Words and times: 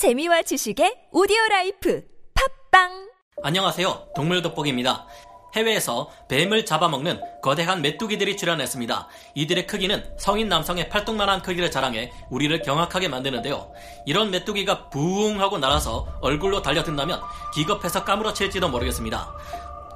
재미와 0.00 0.40
지식의 0.40 1.08
오디오 1.12 1.36
라이프 1.50 2.02
팝빵 2.72 3.10
안녕하세요. 3.42 4.12
동물 4.16 4.40
돋보기입니다. 4.40 5.06
해외에서 5.54 6.08
뱀을 6.26 6.64
잡아먹는 6.64 7.20
거대한 7.42 7.82
메뚜기들이 7.82 8.38
출현했습니다. 8.38 9.08
이들의 9.34 9.66
크기는 9.66 10.02
성인 10.18 10.48
남성의 10.48 10.88
팔뚝만한 10.88 11.42
크기를 11.42 11.70
자랑해 11.70 12.10
우리를 12.30 12.62
경악하게 12.62 13.08
만드는데요. 13.08 13.70
이런 14.06 14.30
메뚜기가 14.30 14.88
부웅 14.88 15.38
하고 15.38 15.58
날아서 15.58 16.08
얼굴로 16.22 16.62
달려든다면 16.62 17.20
기겁해서 17.52 18.02
까무러칠지도 18.02 18.70
모르겠습니다. 18.70 19.34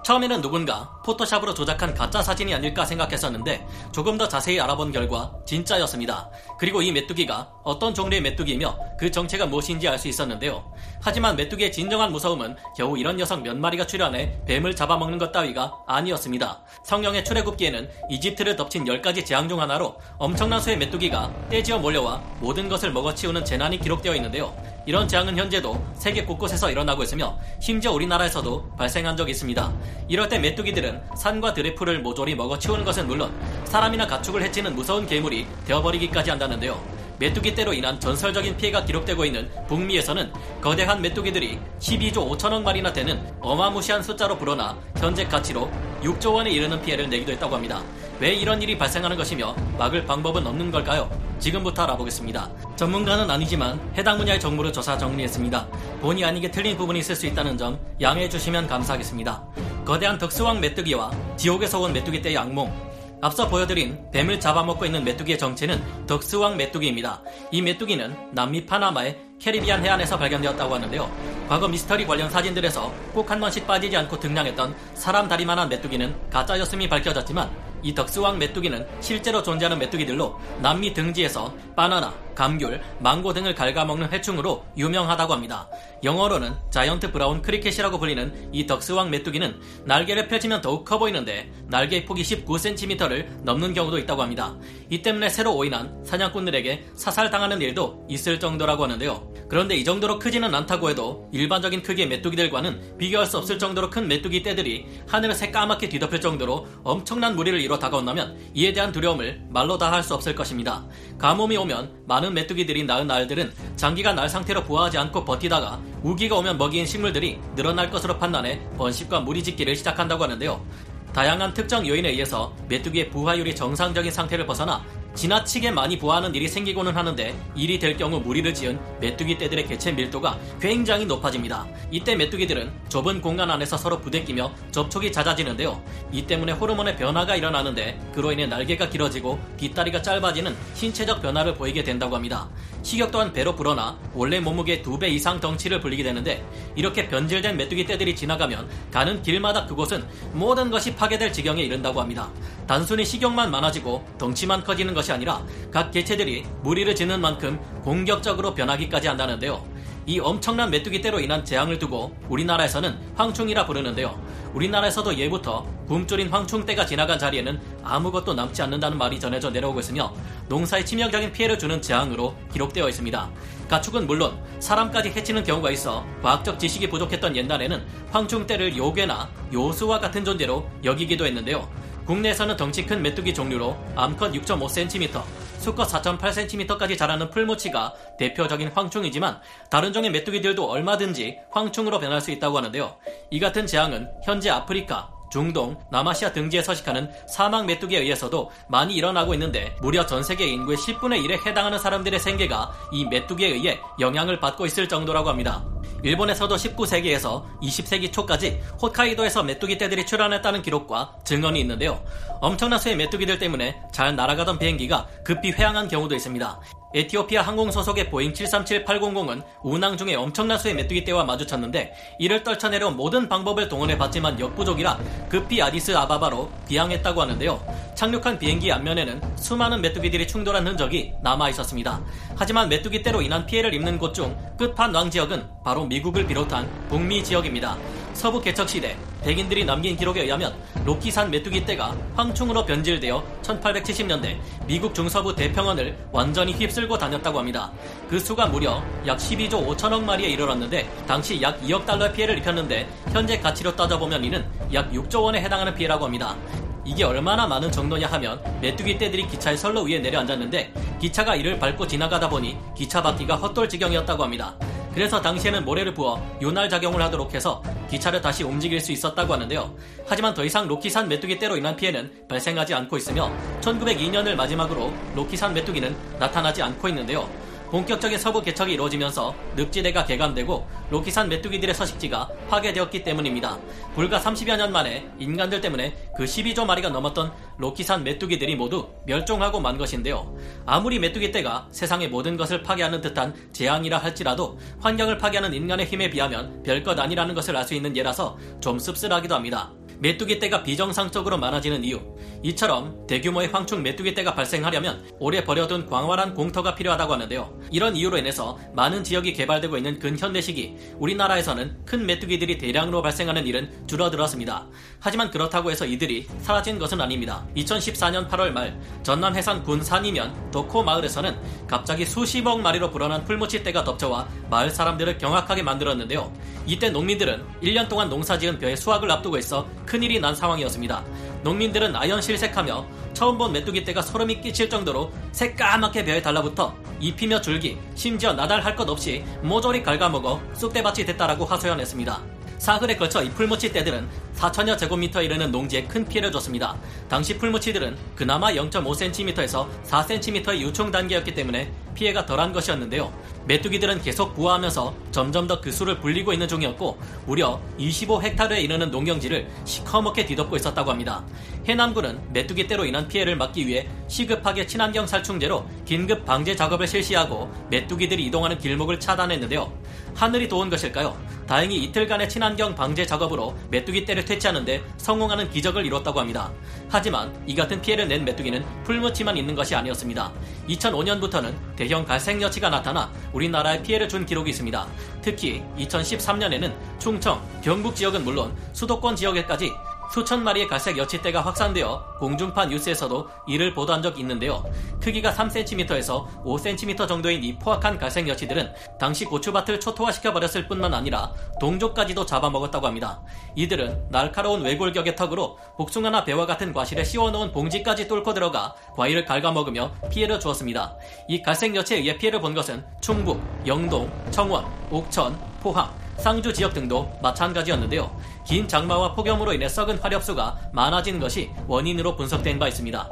처음에는 0.05 0.43
누군가 0.43 0.91
포토샵으로 1.03 1.55
조작한 1.55 1.95
가짜 1.95 2.23
사진이 2.23 2.55
아닐까 2.55 2.85
생각했었는데 2.85 3.67
조금 3.91 4.19
더 4.19 4.29
자세히 4.29 4.61
알아본 4.61 4.93
결과 4.93 5.33
진짜였습니다. 5.47 6.29
그리고 6.59 6.83
이 6.83 6.93
메뚜기가 6.93 7.51
어떤 7.63 7.95
종류의 7.95 8.21
메뚜기이며 8.21 8.79
그 8.99 9.11
정체가 9.11 9.47
무엇인지 9.47 9.89
알 9.89 9.99
수 9.99 10.09
있었는데요. 10.09 10.63
하지만 11.01 11.37
메뚜기의 11.37 11.73
진정한 11.73 12.13
무서움은 12.13 12.57
겨우 12.77 12.99
이런 12.99 13.17
녀석 13.17 13.43
몇 13.43 13.57
마리가 13.57 13.87
출현해 13.87 14.45
뱀을 14.45 14.77
잡아먹는 14.77 15.17
것 15.19 15.33
따위가 15.33 15.73
아니었습니다. 15.87 16.61
성령의 16.85 17.25
출애굽기에는 17.25 17.89
이집트를 18.11 18.57
덮친 18.57 18.85
10가지 18.85 19.25
재앙 19.25 19.49
중 19.49 19.61
하나로 19.61 19.97
엄청난 20.19 20.61
수의 20.61 20.77
메뚜기가 20.77 21.49
떼지어 21.49 21.79
몰려와 21.79 22.23
모든 22.41 22.69
것을 22.69 22.93
먹어치우는 22.93 23.45
재난이 23.45 23.79
기록되어 23.79 24.15
있는데요. 24.17 24.55
이런 24.87 25.09
재앙은 25.09 25.39
현재도 25.39 25.83
세계 25.95 26.25
곳곳에서 26.25 26.71
일어나고 26.71 27.03
있으며 27.05 27.39
심지어 27.61 27.93
우리나라에서도 27.93 28.77
발생한 28.77 29.17
적이 29.17 29.31
있습니다. 29.31 29.73
이럴 30.09 30.29
때 30.29 30.39
메뚜기들은 30.39 31.01
산과 31.17 31.55
풀을 31.77 32.01
모조리 32.01 32.35
먹어치우는 32.35 32.85
것은 32.85 33.07
물론 33.07 33.33
사람이나 33.65 34.07
가축을 34.07 34.43
해치는 34.43 34.75
무서운 34.75 35.07
괴물이 35.07 35.47
되어버리기까지 35.67 36.31
한다는데요. 36.31 36.81
메뚜기 37.19 37.55
떼로 37.55 37.73
인한 37.73 37.99
전설적인 38.01 38.57
피해가 38.57 38.85
기록되고 38.85 39.25
있는 39.25 39.49
북미에서는 39.69 40.33
거대한 40.61 41.01
메뚜기들이 41.01 41.59
12조 41.79 42.29
5천억 42.31 42.63
마리나 42.63 42.93
되는 42.93 43.25
어마무시한 43.41 44.03
숫자로 44.03 44.37
불어나 44.37 44.77
현재 44.97 45.25
가치로 45.25 45.71
6조 46.03 46.35
원에 46.35 46.51
이르는 46.51 46.83
피해를 46.83 47.09
내기도 47.09 47.33
했다고 47.33 47.55
합니다. 47.55 47.83
왜 48.21 48.35
이런 48.35 48.61
일이 48.63 48.77
발생하는 48.77 49.17
것이며 49.17 49.55
막을 49.79 50.07
방법은 50.07 50.47
없는 50.47 50.71
걸까요? 50.71 51.11
지금부터 51.39 51.83
알아보겠습니다. 51.83 52.51
전문가는 52.77 53.31
아니지만 53.31 53.81
해당 53.97 54.19
분야의 54.19 54.41
정보를 54.41 54.73
조사 54.73 54.97
정리했습니다. 54.97 55.67
본의 56.01 56.25
아니게 56.25 56.51
틀린 56.51 56.77
부분이 56.77 56.99
있을 57.01 57.15
수 57.17 57.27
있다는 57.27 57.57
점 57.59 57.79
양해해 58.01 58.29
주시면 58.29 58.67
감사하겠습니다. 58.67 59.64
거대한 59.85 60.17
덕스왕 60.17 60.61
메뚜기와 60.61 61.11
지옥에서 61.37 61.79
온 61.81 61.93
메뚜기 61.93 62.23
떼의 62.23 62.39
악몽, 62.39 62.73
앞서 63.21 63.49
보여드린 63.49 63.99
뱀을 64.13 64.41
잡아먹고 64.41 64.87
있는 64.87 65.05
메뚜기의 65.05 65.39
정체는 65.39 66.07
덕스왕 66.07 66.57
메뚜기입니다. 66.57 67.23
이 67.53 67.61
메뚜기는 67.61 68.17
남미 68.33 68.65
파나마의 68.65 69.19
캐리비안 69.39 69.85
해안에서 69.85 70.19
발견되었다고 70.19 70.75
하는데요. 70.75 71.11
과거 71.49 71.69
미스터리 71.69 72.07
관련 72.07 72.31
사진들에서 72.31 72.91
꼭 73.13 73.31
한 73.31 73.41
번씩 73.41 73.67
빠지지 73.67 73.97
않고 73.97 74.19
등장했던 74.21 74.75
사람 74.95 75.29
다리만한 75.29 75.69
메뚜기는 75.69 76.31
가짜였음이 76.31 76.89
밝혀졌지만 76.89 77.51
이 77.83 77.95
덕스왕 77.95 78.39
메뚜기는 78.39 78.87
실제로 79.01 79.43
존재하는 79.43 79.79
메뚜기들로 79.79 80.41
남미 80.63 80.95
등지에서 80.95 81.53
바나나, 81.77 82.15
감귤, 82.35 82.81
망고 83.01 83.33
등을 83.33 83.55
갉아먹는 83.55 84.13
해충으로 84.13 84.65
유명하다고 84.77 85.33
합니다. 85.33 85.69
영어로는 86.03 86.55
giant 86.71 87.11
brown 87.13 87.41
cricket이라고 87.43 87.99
불리는 87.99 88.51
이 88.53 88.67
덕스왕 88.67 89.11
메뚜기는 89.11 89.61
날개를 89.87 90.29
펼치면 90.29 90.61
더욱 90.61 90.85
커 90.85 90.99
보이는데 90.99 91.51
날개의 91.69 92.05
폭이 92.05 92.23
19cm를 92.23 93.27
넘는 93.43 93.73
경우도 93.75 93.99
있다고 93.99 94.23
합니다. 94.23 94.55
이 94.91 95.01
때문에 95.03 95.29
새로 95.31 95.55
오인한 95.55 96.05
사냥꾼들에게 96.05 96.85
사살당하는 96.95 97.61
일도 97.63 98.07
있을 98.09 98.39
정도라고 98.39 98.85
하는데요. 98.85 99.33
그런데 99.49 99.77
이 99.77 99.85
정도로 99.85 100.19
크지는 100.19 100.55
않다고 100.55 100.91
해도 100.91 101.29
일반적인 101.33 101.83
크기의 101.83 102.09
메뚜기들과는 102.09 102.99
비교할 102.99 103.27
수 103.27 103.39
없을 103.39 103.59
정도로 103.59 103.91
큰 103.91 104.09
메뚜기 104.09 104.43
떼들이 104.43 104.87
하늘을 105.09 105.35
새까맣게 105.35 105.89
뒤덮일 105.89 106.21
정도로 106.21 106.67
엄청난 106.83 107.37
무리를 107.37 107.61
이뤄 107.61 107.79
다가온다면 107.79 108.37
이에 108.55 108.73
대한 108.73 108.93
두려움을 108.93 109.43
말로 109.49 109.79
다 109.79 109.95
할 109.95 110.03
수 110.03 110.15
없을 110.15 110.35
것입니다. 110.35 110.85
가뭄이 111.19 111.57
오면 111.57 112.05
많은 112.07 112.24
메뚜기들이 112.33 112.85
낳은 112.85 113.11
알들은 113.11 113.53
장기가 113.77 114.15
날 114.15 114.29
상태로 114.29 114.65
부화하지 114.65 114.97
않고 114.99 115.25
버티다가 115.25 115.81
우기가 116.03 116.37
오면 116.37 116.57
먹이인 116.57 116.87
식물들이 116.87 117.39
늘어날 117.55 117.91
것으로 117.91 118.19
판단해 118.19 118.61
번식과 118.79 119.21
무리짓기를 119.21 119.77
시작한다고 119.77 120.25
하는데요. 120.25 120.65
다양한 121.13 121.55
특정 121.55 121.87
요인에 121.87 122.11
의해서 122.11 122.53
메뚜기의 122.69 123.11
부화율이 123.11 123.55
정상적인 123.55 124.11
상태를 124.11 124.47
벗어나 124.47 124.85
지나치게 125.15 125.71
많이 125.71 125.97
부화하는 125.99 126.35
일이 126.35 126.49
생기고는 126.49 126.97
하는데 126.97 127.35
일이 127.55 127.79
될 127.79 127.97
경우 127.97 128.19
무리를 128.19 128.53
지은 128.53 128.79
메뚜기 129.01 129.39
떼들의 129.39 129.67
개체 129.67 129.93
밀도가 129.93 130.39
굉장히 130.61 131.07
높아집니다. 131.07 131.67
이때 131.91 132.17
메뚜기들은 132.17 132.73
좁은 132.89 133.21
공간 133.21 133.51
안에서 133.51 133.77
서로 133.77 134.01
부대끼며 134.01 134.53
접촉이 134.73 135.13
잦아지는데요. 135.13 135.81
이 136.11 136.27
때문에 136.27 136.53
호르몬의 136.53 136.97
변화가 136.97 137.37
일어나는데 137.37 138.01
그로 138.13 138.33
인해 138.33 138.47
날개가 138.47 138.89
길어지고 138.91 139.39
뒷다리가 139.57 140.03
짧아지는 140.03 140.55
신체적 140.75 141.23
변화를 141.23 141.55
보이게 141.55 141.85
된다고 141.85 142.17
합니다. 142.17 142.49
식욕 142.83 143.11
또한 143.13 143.33
배로 143.33 143.55
불어나 143.55 143.97
원래 144.15 144.41
몸무게 144.41 144.83
두배 144.83 145.09
이상 145.09 145.41
덩치를 145.41 145.81
불리게 145.81 146.03
되는데 146.03 146.45
이렇게 146.75 147.09
변질된 147.09 147.57
메뚜기 147.57 147.87
떼들이 147.87 148.17
지나가면 148.17 148.69
가는 148.91 149.23
길마다 149.23 149.67
그곳은 149.67 150.05
모든 150.33 150.71
것이 150.71 150.95
파괴될 150.95 151.33
지경에 151.33 151.63
이른다고 151.63 152.01
합니다. 152.01 152.31
단순히 152.67 153.05
식욕만 153.05 153.51
많아지고 153.51 154.05
덩치만 154.19 154.65
커지는 154.65 154.95
것이 154.95 155.13
아니라 155.13 155.45
각 155.71 155.91
개체들이 155.91 156.45
무리를 156.63 156.95
짓는 156.95 157.21
만큼 157.21 157.61
공격적으로 157.83 158.55
변하기까지 158.55 159.09
한다는데요. 159.09 159.65
이 160.07 160.21
엄청난 160.21 160.71
메뚜기 160.71 161.01
떼로 161.01 161.19
인한 161.19 161.45
재앙을 161.45 161.79
두고 161.79 162.15
우리나라에서는 162.29 162.95
황충이라 163.17 163.65
부르는데요. 163.65 164.21
우리나라에서도 164.53 165.17
예부터 165.17 165.67
굶주린 165.89 166.29
황충떼가 166.29 166.85
지나간 166.85 167.19
자리에는 167.19 167.61
아무것도 167.83 168.35
남지 168.35 168.61
않는다는 168.63 168.99
말이 168.99 169.19
전해져 169.19 169.51
내려오고 169.51 169.81
있으며 169.81 170.13
농사에 170.49 170.85
치명적인 170.85 171.33
피해를 171.33 171.59
주는 171.59 171.81
재앙으로 171.81 172.35
기록되어 172.53 172.89
있습니다. 172.89 173.31
가축은 173.69 174.07
물론 174.07 174.39
사람까지 174.61 175.11
해치는 175.11 175.43
경우가 175.43 175.71
있어 175.71 176.05
과학적 176.23 176.59
지식이 176.59 176.91
부족했던 176.91 177.35
옛날에는 177.35 177.83
황충떼를 178.13 178.77
요괴나 178.77 179.31
요수와 179.53 180.01
같은 180.01 180.25
존재로 180.25 180.69
여기기도 180.85 181.25
했는데요. 181.25 181.67
국내에서는 182.07 182.57
덩치 182.57 182.85
큰 182.85 183.03
메뚜기 183.03 183.33
종류로 183.33 183.77
암컷 183.97 184.33
6.5cm, 184.33 185.23
수컷 185.59 185.89
4.8cm까지 185.89 186.99
자라는 186.99 187.31
풀무치가 187.31 187.95
대표적인 188.19 188.69
황충이지만 188.69 189.41
다른 189.71 189.93
종의 189.93 190.11
메뚜기들도 190.11 190.69
얼마든지 190.69 191.39
황충으로 191.51 191.99
변할 191.99 192.21
수 192.21 192.31
있다고 192.31 192.59
하는데요. 192.59 192.97
이 193.31 193.41
같은 193.41 193.67
재앙은 193.67 194.11
현재 194.23 194.51
아프리카, 194.51 195.11
중동, 195.31 195.77
남아시아 195.91 196.33
등지에 196.33 196.63
서식하는 196.63 197.11
사막 197.27 197.67
메뚜기에 197.67 198.01
의해서도 198.01 198.51
많이 198.69 198.95
일어나고 198.95 199.35
있는데 199.35 199.75
무려 199.81 200.07
전 200.07 200.23
세계 200.23 200.47
인구의 200.47 200.77
10분의 200.77 201.25
1에 201.25 201.47
해당하는 201.47 201.79
사람들의 201.79 202.21
생계가 202.21 202.73
이 202.93 203.07
메뚜기에 203.07 203.49
의해 203.49 203.81
영향을 203.99 204.39
받고 204.39 204.67
있을 204.67 204.89
정도라고 204.89 205.31
합니다. 205.31 205.65
일본에서도 206.05 206.55
19세기에서 206.55 207.45
20세기 207.63 208.13
초까지 208.13 208.61
홋카이도에서 208.81 209.43
메뚜기 209.43 209.79
떼들이 209.79 210.05
출현했다는 210.05 210.61
기록과 210.61 211.17
증언이 211.25 211.59
있는데요. 211.61 212.05
엄청난 212.41 212.79
수의 212.79 212.95
메뚜기들 212.97 213.39
때문에 213.39 213.81
잘 213.91 214.15
날아가던 214.15 214.59
비행기가 214.59 215.09
급히 215.25 215.51
회항한 215.51 215.89
경우도 215.89 216.15
있습니다. 216.15 216.61
에티오피아 216.95 217.43
항공 217.43 217.73
소속의 217.73 218.09
보잉 218.09 218.33
737800은 218.33 219.43
운항 219.65 219.97
중에 219.97 220.15
엄청난 220.15 220.57
수의 220.57 220.75
메뚜기 220.75 221.03
떼와 221.05 221.25
마주쳤는데 221.25 221.93
이를 222.21 222.45
떨쳐내려 222.45 222.91
온 222.91 222.97
모든 222.97 223.29
방법을 223.29 223.69
동원해 223.69 223.99
봤지만 223.99 224.39
역부족이라 224.39 225.01
급히 225.29 225.61
아디스 225.61 225.97
아바바로 225.97 226.51
피항했다고 226.69 227.21
하는데요. 227.21 227.61
착륙한 227.97 228.39
비행기 228.39 228.71
앞면에는 228.71 229.37
수많은 229.37 229.81
메뚜기들이 229.81 230.29
충돌한 230.29 230.67
흔적이 230.67 231.15
남아 231.21 231.51
있었습니다. 231.51 232.01
하지만 232.37 232.69
메뚜기 232.69 233.03
떼로 233.03 233.23
인한 233.23 233.45
피해를 233.45 233.75
입는 233.75 233.99
곳 233.99 234.15
중 234.15 234.37
끝판왕 234.57 235.11
지역은 235.11 235.45
바로 235.65 235.87
미국을 235.87 236.25
비롯한 236.25 236.71
북미 236.89 237.25
지역입니다. 237.25 237.77
서부 238.25 238.41
개척 238.41 238.71
시대 238.71 238.97
백인들이 239.23 239.67
남긴 239.67 239.99
기록에 239.99 240.23
의하면 240.23 240.55
로키산 240.87 241.31
메뚜기 241.31 241.67
떼가 241.67 241.95
황충으로 242.17 242.65
변질되어 242.65 243.23
1870년대 243.43 244.39
미국 244.67 244.95
중서부 244.95 245.37
대평원을 245.37 245.95
완전히 246.11 246.55
휩쓸고 246.55 246.97
다녔다고 246.97 247.39
합니다. 247.39 247.71
그 248.09 248.19
수가 248.19 248.47
무려 248.47 248.83
약 249.07 249.19
12조 249.19 249.67
5천억 249.67 250.05
마리에 250.05 250.31
이르렀는데 250.31 250.91
당시 251.07 251.43
약 251.43 251.61
2억 251.61 251.85
달러의 251.85 252.15
피해를 252.15 252.39
입혔는데 252.39 252.89
현재 253.13 253.39
가치로 253.39 253.77
따져보면 253.77 254.25
이는 254.25 254.43
약 254.73 254.91
6조 254.91 255.25
원에 255.25 255.43
해당하는 255.43 255.75
피해라고 255.75 256.07
합니다. 256.07 256.35
이게 256.83 257.05
얼마나 257.05 257.47
많은 257.47 257.71
정도냐 257.71 258.07
하면 258.07 258.43
메뚜기 258.63 258.97
떼들이 258.97 259.29
기차의 259.29 259.59
선로 259.59 259.83
위에 259.83 259.99
내려앉았는데 259.99 260.73
기차가 260.99 261.37
이를 261.37 261.59
밟고 261.59 261.87
지나가다 261.87 262.31
보니 262.31 262.57
기차 262.75 263.03
바퀴가 263.03 263.37
헛돌 263.37 263.69
지경이었다고 263.69 264.25
합니다. 264.25 264.57
그래서 264.95 265.21
당시에는 265.21 265.65
모래를 265.65 265.93
부어 265.93 266.23
윤활 266.41 266.69
작용을 266.69 267.03
하도록 267.03 267.35
해서 267.35 267.63
기차를 267.91 268.21
다시 268.21 268.45
움직일 268.45 268.81
수 268.81 268.93
있었다고 268.93 269.33
하는데요. 269.33 269.75
하지만 270.07 270.33
더 270.35 270.45
이상 270.45 270.69
로키산 270.69 271.09
메뚜기 271.09 271.39
떼로 271.39 271.57
인한 271.57 271.75
피해는 271.75 272.29
발생하지 272.29 272.75
않고 272.75 272.97
있으며 272.97 273.31
1902년을 273.61 274.37
마지막으로 274.37 274.93
로키산 275.17 275.53
메뚜기는 275.53 275.97
나타나지 276.21 276.63
않고 276.63 276.89
있는데요. 276.89 277.29
본격적인 277.75 278.19
서부 278.19 278.41
개척이 278.41 278.75
이루어지면서 278.75 279.35
늪지대가 279.57 280.05
개간되고 280.05 280.65
로키산 280.91 281.29
메뚜기들의 281.29 281.75
서식지가 281.75 282.31
파괴되었기 282.49 283.03
때문입니다. 283.03 283.59
불과 283.97 284.21
30여 284.21 284.57
년 284.57 284.71
만에 284.71 285.11
인간들 285.19 285.61
때문에 285.61 286.13
그 286.17 286.23
12조 286.23 286.67
마리가 286.67 286.91
넘었던 286.91 287.33
로키산 287.59 288.05
메뚜기들이 288.05 288.55
모두 288.55 288.91
멸종하고 289.07 289.59
만 289.59 289.77
것인데요. 289.77 290.37
아무리 290.65 291.01
메뚜기 291.01 291.33
떼가 291.33 291.67
세상의 291.73 292.11
모든 292.11 292.37
것을 292.37 292.63
파괴하는 292.63 293.01
듯한 293.01 293.35
재앙이라 293.51 293.99
할지라도 293.99 294.57
환경을 294.79 295.19
파괴하는 295.19 295.53
인간의 295.53 295.87
힘에 295.87 296.11
비하면 296.11 296.63
별것 296.63 296.97
아니라는 296.97 297.35
것을 297.35 297.57
알 297.57 297.65
수 297.65 297.75
있는 297.75 297.97
예라서 297.97 298.39
좀 298.61 298.79
씁쓸하기도 298.79 299.35
합니다. 299.35 299.73
메뚜기 299.99 300.39
떼가 300.39 300.63
비정상적으로 300.63 301.39
많아지는 301.39 301.85
이유. 301.85 302.01
이처럼 302.43 303.07
대규모의 303.07 303.49
황충 303.49 303.83
메뚜기 303.83 304.15
떼가 304.15 304.35
발생하려면 304.35 305.05
오래 305.19 305.45
버려둔 305.45 305.87
광활한 305.87 306.35
공터가 306.35 306.75
필요하다고 306.75 307.13
하는데요. 307.15 307.59
이런 307.71 307.97
이유로 307.97 308.19
인해서 308.19 308.59
많은 308.75 309.03
지역이 309.05 309.33
개발되고 309.33 309.77
있는 309.77 309.99
근현대 309.99 310.41
시기 310.41 310.77
우리나라에서는 310.99 311.85
큰 311.85 312.07
메뚜기들이 312.07 312.59
대량으로 312.59 313.03
발생하는 313.03 313.47
일은 313.47 313.71
줄어들었습니다. 313.87 314.67
하지만 315.01 315.31
그렇다고 315.31 315.71
해서 315.71 315.87
이들이 315.87 316.27
사라진 316.41 316.79
것은 316.79 317.01
아닙니다. 317.01 317.47
2014년 317.57 318.29
8월 318.29 318.51
말 318.51 318.79
전남 319.03 319.35
해상 319.37 319.63
군 319.63 319.83
산이면 319.83 320.51
도코 320.51 320.83
마을에서는 320.83 321.37
갑자기 321.67 322.05
수십억 322.05 322.61
마리로 322.61 322.91
불어난 322.91 323.25
풀무치 323.25 323.63
떼가 323.63 323.85
덮쳐와 323.85 324.29
마을 324.51 324.71
사람들을 324.71 325.19
경악하게 325.19 325.63
만들었는데요. 325.63 326.33
이때 326.67 326.91
농민들은 326.91 327.45
1년 327.63 327.89
동안 327.89 328.09
농사지은 328.09 328.59
벼의 328.59 328.77
수확을 328.77 329.11
앞두고 329.11 329.39
있어 329.39 329.67
큰일이 329.87 330.21
난 330.21 330.35
상황이었습니다. 330.35 331.05
농민들은 331.43 331.95
아연 331.97 332.21
실색하며 332.21 332.87
처음 333.13 333.39
본 333.39 333.53
메뚜기 333.53 333.85
떼가 333.85 334.03
소름이 334.03 334.41
끼칠 334.41 334.69
정도로 334.69 335.13
새까맣게 335.33 336.05
벼에 336.05 336.23
달라붙어 336.23 336.75
잎이며 337.01 337.41
줄기, 337.41 337.79
심지어 337.95 338.33
나달할 338.33 338.77
것 338.77 338.89
없이 338.89 339.25
모조리 339.43 339.83
갉아먹어 339.83 340.41
쑥대밭이 340.55 341.05
됐다라고 341.07 341.45
하소연했습니다. 341.45 342.21
사흘에 342.59 342.97
걸쳐 342.97 343.23
이 343.23 343.31
풀무치 343.31 343.73
떼들은 343.73 344.09
4천여 344.37 344.79
제곱미터에 344.79 345.25
이르는 345.25 345.51
농지에 345.51 345.85
큰 345.85 346.07
피해를 346.07 346.31
줬습니다. 346.33 346.77
당시 347.09 347.39
풀무치들은 347.39 347.97
그나마 348.15 348.53
0.5cm에서 348.53 349.67
4cm의 349.85 350.59
유총 350.61 350.91
단계였기 350.91 351.35
때문에 351.35 351.73
피해가 351.95 352.27
덜한 352.27 352.53
것이었는데요. 352.53 353.13
메뚜기들은 353.47 354.03
계속 354.03 354.35
부화하면서 354.35 354.95
점점 355.11 355.47
더 355.47 355.55
그 355.65 355.71
수를 355.73 355.99
불리고 355.99 356.33
있는 356.33 356.47
중이었고 356.47 356.99
무려 357.27 357.61
25헥타르에 357.79 358.63
이르는 358.63 358.91
농경지를 358.91 359.47
시커멓게 359.65 360.27
뒤덮고 360.27 360.57
있었다고 360.57 360.91
합니다. 360.91 361.25
해남군은 361.67 362.21
메뚜기 362.33 362.67
떼로 362.67 362.85
인한 362.85 363.09
피해를 363.09 363.37
막기 363.37 363.67
위해 363.67 363.89
시급하게 364.09 364.67
친환경 364.67 365.07
살충제로 365.07 365.65
긴급 365.87 366.27
방제 366.27 366.57
작업을 366.57 366.87
실시하고 366.87 367.51
메뚜기들이 367.71 368.27
이동하는 368.27 368.59
길목을 368.59 369.01
차단했는데요. 369.01 369.73
하늘이 370.15 370.49
도운 370.49 370.71
것일까요? 370.71 371.17
다행히 371.47 371.83
이틀간의 371.85 372.29
친환경 372.29 372.75
방제 372.75 373.05
작업으로 373.05 373.55
메뚜기 373.71 374.05
떼를 374.05 374.25
퇴치하는데 374.25 374.83
성공하는 374.97 375.51
기적을 375.51 375.85
이뤘다고 375.85 376.19
합니다. 376.21 376.51
하지만 376.89 377.35
이 377.47 377.55
같은 377.55 377.81
피해를 377.83 378.09
낸 378.09 378.25
메뚜기는 378.25 378.65
풀무치만 378.85 379.37
있는 379.37 379.55
것이 379.55 379.75
아니었습니다. 379.75 380.33
2005년부터는 380.69 381.55
대형 381.77 382.05
갈색 382.05 382.41
여치가 382.41 382.71
나타나 382.71 383.11
우리나라에 383.33 383.83
피해를 383.83 384.09
준 384.09 384.25
기록이 384.25 384.51
있습니다. 384.51 384.87
특히 385.21 385.63
2013년에는 385.77 386.73
충청, 386.99 387.43
경북 387.63 387.95
지역은 387.97 388.25
물론 388.25 388.57
수도권 388.73 389.17
지역에까지 389.17 389.71
수천 390.13 390.45
마리의 390.45 390.69
갈색 390.69 390.97
여치떼가 390.97 391.41
확산되어 391.41 392.17
공중파 392.19 392.67
뉴스에서도 392.67 393.29
이를 393.47 393.75
보도한 393.75 394.03
적이 394.03 394.21
있는데요. 394.21 394.65
크기가 395.01 395.33
3cm에서 395.33 396.45
5cm 396.45 397.09
정도인 397.09 397.43
이 397.43 397.59
포악한 397.59 397.99
갈색 397.99 398.29
여치들은 398.29 398.73
당시 398.99 399.25
고추밭을 399.25 399.81
초토화시켜 399.81 400.33
버렸을 400.33 400.69
뿐만 400.69 400.95
아니라 400.95 401.33
동족까지도 401.61 402.27
잡아먹었다고 402.27 402.87
합니다. 402.87 403.21
이들은 403.57 404.11
날카로운 404.11 404.63
외골격의 404.63 405.17
턱으로 405.17 405.59
복숭아나 405.77 406.25
배와 406.25 406.47
같은 406.47 406.73
과실에 406.73 407.03
씌워놓은 407.05 407.53
봉지까지 407.53 408.09
뚫고 408.09 408.35
들어가 408.35 408.75
과일을 408.97 409.25
갉아먹으며 409.25 409.93
피해를 410.11 410.39
주었습니다. 410.39 410.97
이 411.29 411.43
갈색 411.43 411.75
여치에 411.75 411.99
의해 411.99 412.17
피해를 412.17 412.41
본 412.41 412.55
것은 412.55 412.85
충북, 413.01 413.41
영동, 413.67 414.11
청원, 414.31 414.65
옥천, 414.91 415.39
포항, 415.61 415.93
상주 416.19 416.53
지역 416.53 416.75
등도 416.75 417.11
마찬가지였는데요. 417.23 418.15
긴 418.45 418.69
장마와 418.69 419.15
폭염으로 419.15 419.53
인해 419.53 419.69
썩은 419.69 419.99
화렵수가 419.99 420.59
많아진 420.73 421.19
것이 421.19 421.51
원인으로 421.67 422.17
분석된 422.17 422.59
바 422.59 422.69
있습니다. 422.69 423.09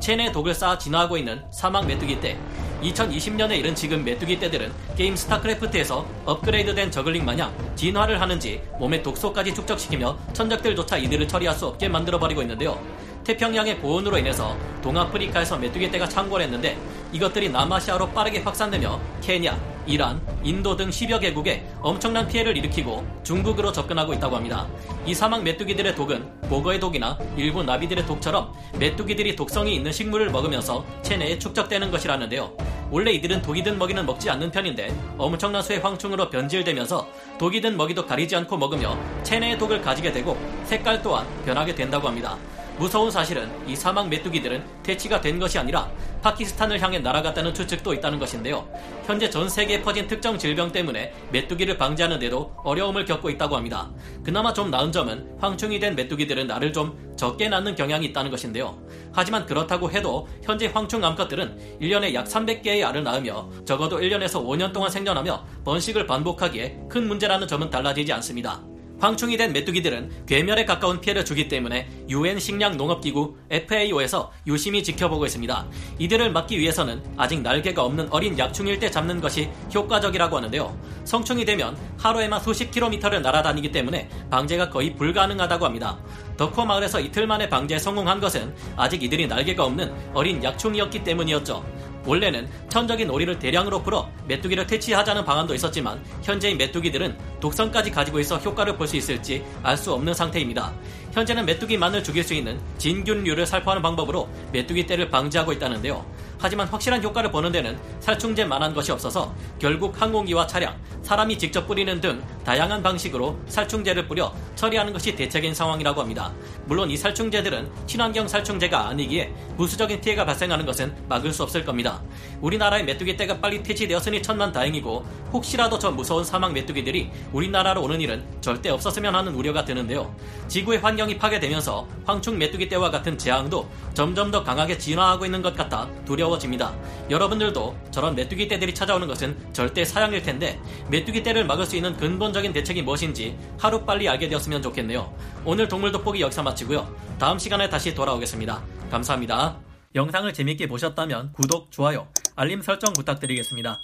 체내 0.00 0.32
독을 0.32 0.54
쌓아 0.54 0.78
진화하고 0.78 1.16
있는 1.16 1.44
사막 1.50 1.86
메뚜기 1.86 2.20
떼. 2.20 2.38
2020년에 2.82 3.58
이른 3.58 3.74
지금 3.74 4.04
메뚜기 4.04 4.38
떼들은 4.38 4.72
게임 4.96 5.16
스타크래프트에서 5.16 6.06
업그레이드된 6.26 6.90
저글링 6.90 7.24
마냥 7.24 7.52
진화를 7.76 8.20
하는지 8.20 8.62
몸에 8.78 9.02
독소까지 9.02 9.54
축적시키며 9.54 10.18
천적들조차 10.34 10.98
이들을 10.98 11.26
처리할 11.26 11.56
수 11.56 11.66
없게 11.66 11.88
만들어버리고 11.88 12.42
있는데요. 12.42 12.78
태평양의 13.24 13.78
보온으로 13.80 14.18
인해서 14.18 14.54
동아프리카에서 14.82 15.56
메뚜기 15.56 15.90
떼가 15.90 16.08
창궐했는데 16.08 16.76
이것들이 17.12 17.48
남아시아로 17.48 18.10
빠르게 18.10 18.40
확산되며 18.40 19.00
케냐, 19.22 19.58
이란, 19.86 20.20
인도 20.42 20.76
등 20.76 20.88
10여 20.88 21.20
개국에 21.20 21.66
엄청난 21.80 22.26
피해를 22.26 22.56
일으키고 22.56 23.06
중국으로 23.22 23.70
접근하고 23.72 24.14
있다고 24.14 24.36
합니다. 24.36 24.66
이 25.04 25.14
사막 25.14 25.42
메뚜기들의 25.42 25.94
독은 25.94 26.40
보거의 26.48 26.80
독이나 26.80 27.18
일부 27.36 27.62
나비들의 27.62 28.06
독처럼 28.06 28.52
메뚜기들이 28.78 29.36
독성이 29.36 29.74
있는 29.74 29.92
식물을 29.92 30.30
먹으면서 30.30 30.84
체내에 31.02 31.38
축적되는 31.38 31.90
것이라는데요. 31.90 32.56
원래 32.90 33.12
이들은 33.12 33.42
독이든 33.42 33.78
먹이는 33.78 34.06
먹지 34.06 34.30
않는 34.30 34.50
편인데 34.50 34.94
엄청난 35.18 35.62
수의 35.62 35.80
황충으로 35.80 36.30
변질되면서 36.30 37.06
독이든 37.38 37.76
먹이도 37.76 38.06
가리지 38.06 38.36
않고 38.36 38.56
먹으며 38.56 38.96
체내의 39.22 39.58
독을 39.58 39.82
가지게 39.82 40.12
되고 40.12 40.38
색깔 40.64 41.02
또한 41.02 41.26
변하게 41.44 41.74
된다고 41.74 42.08
합니다. 42.08 42.38
무서운 42.76 43.08
사실은 43.08 43.50
이 43.68 43.76
사막 43.76 44.08
메뚜기들은 44.08 44.64
퇴치가 44.82 45.20
된 45.20 45.38
것이 45.38 45.58
아니라 45.58 45.88
파키스탄을 46.22 46.80
향해 46.82 46.98
날아갔다는 46.98 47.54
추측도 47.54 47.94
있다는 47.94 48.18
것인데요. 48.18 48.68
현재 49.06 49.30
전 49.30 49.48
세계에 49.48 49.80
퍼진 49.80 50.08
특정 50.08 50.36
질병 50.36 50.72
때문에 50.72 51.12
메뚜기를 51.30 51.78
방지하는데도 51.78 52.56
어려움을 52.64 53.04
겪고 53.04 53.30
있다고 53.30 53.56
합니다. 53.56 53.92
그나마 54.24 54.52
좀 54.52 54.70
나은 54.70 54.90
점은 54.90 55.36
황충이 55.38 55.78
된 55.78 55.94
메뚜기들은 55.94 56.50
알을 56.50 56.72
좀 56.72 57.14
적게 57.16 57.48
낳는 57.48 57.76
경향이 57.76 58.06
있다는 58.06 58.30
것인데요. 58.32 58.76
하지만 59.12 59.46
그렇다고 59.46 59.90
해도 59.92 60.26
현재 60.42 60.66
황충 60.66 61.04
암컷들은 61.04 61.78
1년에 61.80 62.12
약 62.14 62.26
300개의 62.26 62.84
알을 62.84 63.04
낳으며 63.04 63.48
적어도 63.64 63.98
1년에서 64.00 64.44
5년 64.44 64.72
동안 64.72 64.90
생존하며 64.90 65.46
번식을 65.64 66.06
반복하기에 66.06 66.80
큰 66.88 67.06
문제라는 67.06 67.46
점은 67.46 67.70
달라지지 67.70 68.12
않습니다. 68.14 68.73
황충이 69.00 69.36
된 69.36 69.52
메뚜기들은 69.52 70.26
괴멸에 70.26 70.64
가까운 70.64 71.00
피해를 71.00 71.24
주기 71.24 71.48
때문에 71.48 71.88
UN 72.08 72.38
식량 72.38 72.76
농업기구 72.76 73.36
FAO에서 73.50 74.32
유심히 74.46 74.82
지켜보고 74.82 75.26
있습니다. 75.26 75.66
이들을 75.98 76.32
막기 76.32 76.58
위해서는 76.58 77.02
아직 77.16 77.40
날개가 77.42 77.82
없는 77.84 78.08
어린 78.10 78.38
약충일 78.38 78.78
때 78.78 78.90
잡는 78.90 79.20
것이 79.20 79.50
효과적이라고 79.74 80.36
하는데요. 80.36 80.78
성충이 81.04 81.44
되면 81.44 81.76
하루에만 81.98 82.40
수십 82.40 82.70
킬로미터를 82.70 83.20
날아다니기 83.22 83.70
때문에 83.72 84.08
방제가 84.30 84.70
거의 84.70 84.94
불가능하다고 84.94 85.66
합니다. 85.66 85.98
덕호 86.36 86.64
마을에서 86.64 87.00
이틀 87.00 87.26
만에 87.26 87.48
방제에 87.48 87.78
성공한 87.78 88.20
것은 88.20 88.54
아직 88.76 89.02
이들이 89.02 89.26
날개가 89.26 89.64
없는 89.64 89.92
어린 90.14 90.42
약충이었기 90.42 91.04
때문이었죠. 91.04 91.64
원래는 92.06 92.48
천적인 92.68 93.08
오리를 93.10 93.38
대량으로 93.38 93.82
풀어 93.82 94.08
메뚜기를 94.28 94.66
퇴치하자는 94.66 95.24
방안도 95.24 95.54
있었지만 95.54 96.02
현재의 96.22 96.56
메뚜기들은 96.56 97.16
독성까지 97.40 97.90
가지고 97.90 98.20
있어 98.20 98.36
효과를 98.36 98.76
볼 98.76 98.84
수 98.86 98.96
있을지 98.96 99.42
알 99.62 99.76
수 99.76 99.92
없는 99.92 100.12
상태입니다. 100.12 100.72
현재는 101.14 101.46
메뚜기 101.46 101.78
만을 101.78 102.02
죽일 102.02 102.24
수 102.24 102.34
있는 102.34 102.60
진균류를 102.76 103.46
살포하는 103.46 103.80
방법으로 103.82 104.28
메뚜기 104.52 104.84
떼를 104.84 105.10
방지하고 105.10 105.52
있다는데요. 105.52 106.04
하지만 106.40 106.66
확실한 106.66 107.02
효과를 107.02 107.30
보는 107.30 107.52
데는 107.52 107.78
살충제만한 108.00 108.74
것이 108.74 108.92
없어서 108.92 109.34
결국 109.58 109.98
항공기와 110.00 110.46
차량, 110.46 110.76
사람이 111.02 111.38
직접 111.38 111.66
뿌리는 111.66 112.00
등 112.00 112.22
다양한 112.44 112.82
방식으로 112.82 113.38
살충제를 113.46 114.08
뿌려 114.08 114.34
처리하는 114.56 114.92
것이 114.92 115.14
대책인 115.14 115.54
상황이라고 115.54 116.00
합니다. 116.00 116.32
물론 116.66 116.90
이 116.90 116.96
살충제들은 116.96 117.70
친환경 117.86 118.26
살충제가 118.26 118.88
아니기에 118.88 119.32
부수적인 119.56 120.00
피해가 120.00 120.26
발생하는 120.26 120.66
것은 120.66 120.94
막을 121.08 121.32
수 121.32 121.44
없을 121.44 121.64
겁니다. 121.64 122.02
우리나라의 122.40 122.84
메뚜기 122.84 123.16
떼가 123.16 123.40
빨리 123.40 123.62
퇴치되었으니 123.62 124.20
천만 124.20 124.50
다행이고 124.52 125.06
혹시라도 125.32 125.78
저 125.78 125.90
무서운 125.92 126.24
사막 126.24 126.52
메뚜기들이 126.52 127.10
우리나라로 127.32 127.82
오는 127.82 128.00
일은 128.00 128.24
절대 128.40 128.68
없었으면 128.68 129.14
하는 129.14 129.34
우려가 129.34 129.64
드는데요. 129.64 130.14
지구의 130.48 130.80
환경 130.80 131.03
이 131.10 131.18
파괴되면서 131.18 131.88
황충 132.04 132.38
메뚜기 132.38 132.68
떼와 132.68 132.90
같은 132.90 133.16
재앙도 133.18 133.68
점점 133.94 134.30
더 134.30 134.42
강하게 134.42 134.78
진화하고 134.78 135.24
있는 135.24 135.42
것 135.42 135.56
같아 135.56 135.88
두려워집니다. 136.04 136.74
여러분들도 137.10 137.76
저런 137.90 138.14
메뚜기 138.14 138.48
떼들이 138.48 138.74
찾아오는 138.74 139.06
것은 139.06 139.36
절대 139.52 139.84
사양일 139.84 140.22
텐데 140.22 140.60
메뚜기 140.90 141.22
떼를 141.22 141.44
막을 141.46 141.66
수 141.66 141.76
있는 141.76 141.96
근본적인 141.96 142.52
대책이 142.52 142.82
무엇인지 142.82 143.38
하루빨리 143.58 144.08
알게 144.08 144.28
되었으면 144.28 144.62
좋겠네요. 144.62 145.12
오늘 145.44 145.68
동물 145.68 145.92
돋보기 145.92 146.20
여기서 146.20 146.42
마치고요. 146.42 146.94
다음 147.18 147.38
시간에 147.38 147.68
다시 147.68 147.94
돌아오겠습니다. 147.94 148.62
감사합니다. 148.90 149.58
영상을 149.94 150.32
재밌게 150.32 150.66
보셨다면 150.66 151.32
구독, 151.32 151.70
좋아요, 151.70 152.08
알림 152.34 152.62
설정 152.62 152.92
부탁드리겠습니다. 152.92 153.78